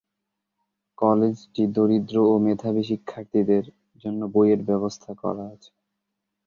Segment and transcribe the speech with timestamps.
[0.97, 3.63] কলেজটি দরিদ্র ও মেধাবী শিক্ষার্থীদের
[4.03, 5.71] জন্য বইয়ের ব্যবস্থা করা আছে।